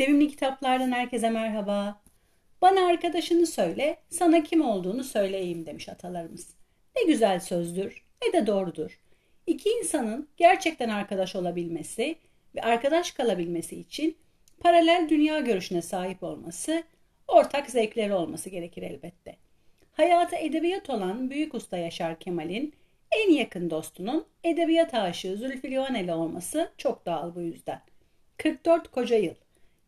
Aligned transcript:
Sevimli 0.00 0.28
kitaplardan 0.28 0.92
herkese 0.92 1.30
merhaba. 1.30 2.02
Bana 2.62 2.86
arkadaşını 2.86 3.46
söyle, 3.46 3.96
sana 4.08 4.42
kim 4.42 4.60
olduğunu 4.60 5.04
söyleyeyim 5.04 5.66
demiş 5.66 5.88
atalarımız. 5.88 6.54
Ne 6.96 7.12
güzel 7.12 7.40
sözdür, 7.40 8.04
ne 8.22 8.32
de 8.32 8.46
doğrudur. 8.46 9.00
İki 9.46 9.68
insanın 9.68 10.28
gerçekten 10.36 10.88
arkadaş 10.88 11.36
olabilmesi 11.36 12.16
ve 12.54 12.60
arkadaş 12.62 13.10
kalabilmesi 13.10 13.80
için 13.80 14.16
paralel 14.60 15.06
dünya 15.08 15.40
görüşüne 15.40 15.82
sahip 15.82 16.22
olması, 16.22 16.82
ortak 17.28 17.70
zevkleri 17.70 18.14
olması 18.14 18.50
gerekir 18.50 18.82
elbette. 18.82 19.36
Hayata 19.92 20.36
edebiyat 20.36 20.90
olan 20.90 21.30
büyük 21.30 21.54
usta 21.54 21.76
Yaşar 21.76 22.18
Kemal'in 22.20 22.74
en 23.12 23.32
yakın 23.32 23.70
dostunun 23.70 24.26
edebiyat 24.44 24.94
aşığı 24.94 25.36
Zülfü 25.36 25.70
Livaneli 25.70 26.12
olması 26.12 26.72
çok 26.78 27.06
doğal 27.06 27.34
bu 27.34 27.40
yüzden. 27.40 27.80
44 28.36 28.90
koca 28.90 29.16
yıl 29.16 29.34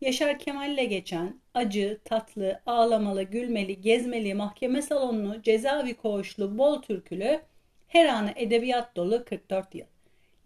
Yaşar 0.02 0.38
Kemal 0.38 0.70
ile 0.70 0.84
geçen 0.84 1.40
acı, 1.54 1.98
tatlı, 2.04 2.60
ağlamalı, 2.66 3.22
gülmeli, 3.22 3.80
gezmeli, 3.80 4.34
mahkeme 4.34 4.82
salonlu, 4.82 5.43
cezaevi 5.43 5.94
koğuşlu, 5.94 6.58
bol 6.58 6.82
türkülü, 6.82 7.40
her 7.88 8.07
anı 8.07 8.32
edebiyat 8.36 8.96
dolu 8.96 9.24
44 9.24 9.74
yıl. 9.74 9.86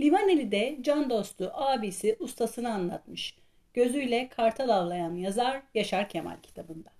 Livaneli 0.01 0.53
de 0.53 0.77
can 0.81 1.11
dostu, 1.11 1.51
abisi, 1.55 2.17
ustasını 2.21 2.73
anlatmış. 2.73 3.37
Gözüyle 3.75 4.29
kartal 4.29 4.69
avlayan 4.69 5.15
yazar 5.15 5.63
Yaşar 5.75 6.09
Kemal 6.09 6.37
kitabında. 6.43 6.91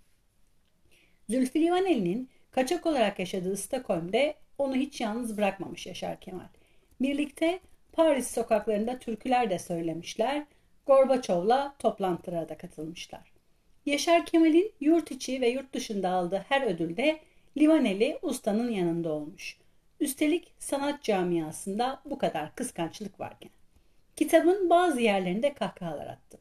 Zülfü 1.29 1.61
Livaneli'nin 1.61 2.29
kaçak 2.51 2.87
olarak 2.87 3.19
yaşadığı 3.19 3.57
Stockholm'de 3.57 4.35
onu 4.59 4.75
hiç 4.75 5.01
yalnız 5.01 5.37
bırakmamış 5.37 5.87
Yaşar 5.87 6.21
Kemal. 6.21 6.49
Birlikte 7.01 7.61
Paris 7.93 8.35
sokaklarında 8.35 8.99
türküler 8.99 9.51
de 9.51 9.59
söylemişler, 9.59 10.47
Gorbaçov'la 10.87 11.75
toplantılara 11.79 12.49
da 12.49 12.57
katılmışlar. 12.57 13.33
Yaşar 13.87 14.27
Kemal'in 14.27 14.73
yurt 14.81 15.11
içi 15.11 15.41
ve 15.41 15.49
yurt 15.49 15.73
dışında 15.73 16.11
aldığı 16.11 16.45
her 16.49 16.63
ödülde 16.63 17.21
Livaneli 17.57 18.19
ustanın 18.23 18.71
yanında 18.71 19.13
olmuş. 19.13 19.57
Üstelik 20.01 20.53
sanat 20.59 21.03
camiasında 21.03 22.01
bu 22.05 22.19
kadar 22.19 22.55
kıskançlık 22.55 23.21
varken. 23.21 23.51
Kitabın 24.17 24.71
bazı 24.71 25.01
yerlerinde 25.01 25.55
kahkahalar 25.55 26.07
attı. 26.07 26.39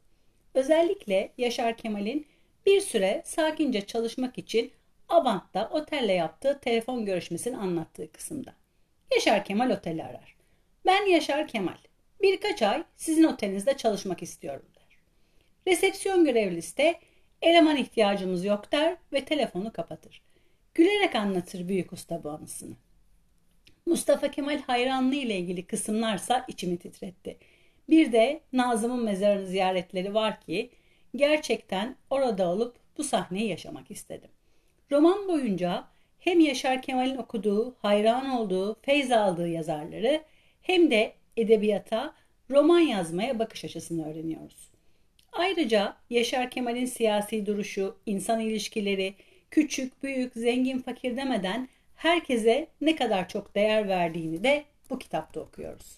Özellikle 0.54 1.32
Yaşar 1.38 1.78
Kemal'in 1.78 2.28
bir 2.66 2.82
süre 2.82 3.22
sakince 3.26 3.82
çalışmak 3.82 4.38
için 4.38 4.72
Abant'ta 5.10 5.70
otelle 5.70 6.14
yaptığı 6.14 6.60
telefon 6.60 7.06
görüşmesini 7.06 7.58
anlattığı 7.58 8.12
kısımda. 8.12 8.54
Yaşar 9.16 9.46
Kemal 9.46 9.70
oteli 9.70 10.04
arar. 10.04 10.36
Ben 10.86 11.06
Yaşar 11.06 11.48
Kemal. 11.48 11.78
Birkaç 12.22 12.62
ay 12.62 12.84
sizin 12.96 13.24
otelinizde 13.24 13.78
çalışmak 13.78 14.24
istiyorum 14.24 14.66
der. 14.76 14.98
Resepsiyon 15.74 16.26
görevlisi 16.26 16.78
de 16.78 17.00
eleman 17.42 17.78
ihtiyacımız 17.78 18.46
yok 18.46 18.72
der 18.72 18.98
ve 19.14 19.26
telefonu 19.26 19.74
kapatır. 19.74 20.22
Gülerek 20.74 21.16
anlatır 21.16 21.68
büyük 21.68 21.94
usta 21.94 22.24
bu 22.24 22.30
anısını. 22.30 22.76
Mustafa 23.86 24.32
Kemal 24.32 24.62
hayranlığı 24.62 25.16
ile 25.16 25.38
ilgili 25.38 25.68
kısımlarsa 25.68 26.46
içimi 26.48 26.78
titretti. 26.78 27.38
Bir 27.90 28.12
de 28.12 28.42
Nazım'ın 28.54 29.04
mezarını 29.04 29.48
ziyaretleri 29.48 30.14
var 30.14 30.42
ki 30.42 30.72
gerçekten 31.16 31.96
orada 32.10 32.50
olup 32.50 32.76
bu 32.98 33.04
sahneyi 33.04 33.50
yaşamak 33.50 33.92
istedim. 33.92 34.30
Roman 34.92 35.28
boyunca 35.28 35.88
hem 36.20 36.40
Yaşar 36.40 36.82
Kemal'in 36.82 37.18
okuduğu, 37.18 37.76
hayran 37.82 38.30
olduğu, 38.30 38.80
feyz 38.82 39.12
aldığı 39.12 39.48
yazarları 39.50 40.24
hem 40.62 40.92
de 40.92 41.14
edebiyata, 41.38 42.14
roman 42.50 42.80
yazmaya 42.80 43.40
bakış 43.40 43.66
açısını 43.66 44.12
öğreniyoruz. 44.12 44.72
Ayrıca 45.32 45.96
Yaşar 46.10 46.52
Kemal'in 46.52 46.86
siyasi 46.86 47.46
duruşu, 47.46 47.98
insan 48.06 48.40
ilişkileri, 48.40 49.16
küçük, 49.52 50.04
büyük, 50.04 50.34
zengin, 50.34 50.80
fakir 50.80 51.18
demeden 51.18 51.70
herkese 51.96 52.68
ne 52.82 52.96
kadar 52.96 53.30
çok 53.30 53.56
değer 53.56 53.88
verdiğini 53.88 54.44
de 54.44 54.66
bu 54.90 55.00
kitapta 55.00 55.40
okuyoruz. 55.40 55.98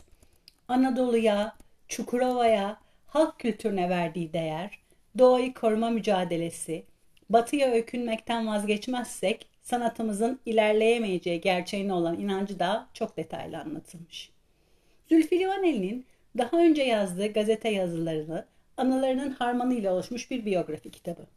Anadolu'ya, 0.68 1.56
Çukurova'ya, 1.88 2.80
halk 3.08 3.40
kültürüne 3.40 3.90
verdiği 3.90 4.34
değer, 4.34 4.80
doğayı 5.18 5.54
koruma 5.54 5.90
mücadelesi, 5.90 6.84
batıya 7.30 7.72
öykünmekten 7.72 8.48
vazgeçmezsek 8.48 9.48
sanatımızın 9.62 10.40
ilerleyemeyeceği 10.46 11.42
gerçeğine 11.42 11.94
olan 11.94 12.20
inancı 12.20 12.60
da 12.60 12.88
çok 12.94 13.18
detaylı 13.18 13.60
anlatılmış. 13.60 14.37
Zülfü 15.10 15.40
Livaneli'nin 15.40 16.06
daha 16.38 16.58
önce 16.58 16.84
yazdığı 16.84 17.28
gazete 17.28 17.70
yazılarını, 17.70 18.46
anılarının 18.78 19.32
harmanıyla 19.32 19.94
oluşmuş 19.94 20.32
bir 20.32 20.46
biyografi 20.46 20.92
kitabı. 20.92 21.28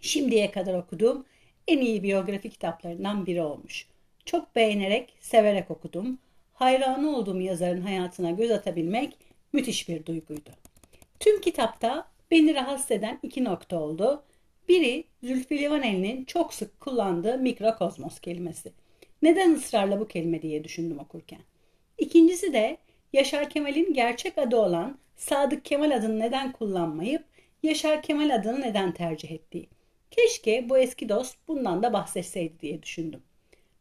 Şimdiye 0.00 0.50
kadar 0.50 0.74
okuduğum 0.74 1.26
en 1.68 1.78
iyi 1.78 2.02
biyografi 2.02 2.50
kitaplarından 2.50 3.26
biri 3.26 3.42
olmuş. 3.42 3.88
Çok 4.24 4.56
beğenerek, 4.56 5.14
severek 5.20 5.70
okudum. 5.70 6.18
Hayranı 6.54 7.16
olduğum 7.16 7.40
yazarın 7.40 7.80
hayatına 7.80 8.30
göz 8.30 8.50
atabilmek 8.50 9.16
müthiş 9.52 9.88
bir 9.88 10.06
duyguydu. 10.06 10.50
Tüm 11.20 11.40
kitapta 11.40 12.08
beni 12.30 12.54
rahatsız 12.54 12.90
eden 12.90 13.18
iki 13.22 13.44
nokta 13.44 13.80
oldu. 13.80 14.22
Biri 14.68 15.04
Zülfü 15.22 15.58
Livaneli'nin 15.58 16.24
çok 16.24 16.54
sık 16.54 16.80
kullandığı 16.80 17.38
mikrokozmos 17.38 18.20
kelimesi. 18.20 18.72
Neden 19.22 19.54
ısrarla 19.54 20.00
bu 20.00 20.08
kelime 20.08 20.42
diye 20.42 20.64
düşündüm 20.64 20.98
okurken. 20.98 21.40
İkincisi 21.98 22.52
de 22.52 22.76
Yaşar 23.12 23.50
Kemal'in 23.50 23.94
gerçek 23.94 24.38
adı 24.38 24.56
olan 24.56 24.98
Sadık 25.16 25.64
Kemal 25.64 25.90
adını 25.90 26.20
neden 26.20 26.52
kullanmayıp 26.52 27.24
Yaşar 27.62 28.02
Kemal 28.02 28.34
adını 28.34 28.60
neden 28.60 28.92
tercih 28.92 29.30
ettiği. 29.30 29.68
Keşke 30.10 30.68
bu 30.68 30.78
eski 30.78 31.08
dost 31.08 31.36
bundan 31.48 31.82
da 31.82 31.92
bahsetseydi 31.92 32.60
diye 32.60 32.82
düşündüm. 32.82 33.22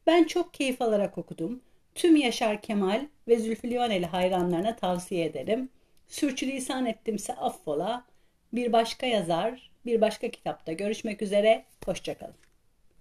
Ben 0.07 0.23
çok 0.23 0.53
keyif 0.53 0.81
alarak 0.81 1.17
okudum. 1.17 1.61
Tüm 1.95 2.15
Yaşar 2.15 2.61
Kemal 2.61 3.07
ve 3.27 3.37
Zülfü 3.37 3.69
Livaneli 3.69 4.05
hayranlarına 4.05 4.75
tavsiye 4.75 5.25
ederim. 5.25 5.69
Sürçülisan 6.07 6.85
ettimse 6.85 7.35
affola. 7.35 8.05
Bir 8.53 8.73
başka 8.73 9.05
yazar, 9.05 9.71
bir 9.85 10.01
başka 10.01 10.31
kitapta 10.31 10.73
görüşmek 10.73 11.21
üzere. 11.21 11.65
Hoşçakalın. 11.85 12.50